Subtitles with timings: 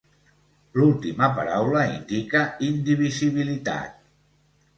[0.77, 4.03] L'última paraula indica indivisibilitat.